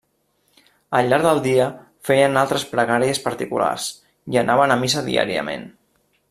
Al 0.99 1.09
llarg 1.11 1.27
del 1.27 1.41
dia, 1.47 1.67
feien 2.09 2.39
altres 2.43 2.65
pregàries 2.71 3.21
particulars 3.27 3.87
i 4.37 4.41
anaven 4.45 4.75
a 4.77 4.83
missa 4.87 5.05
diàriament. 5.13 5.71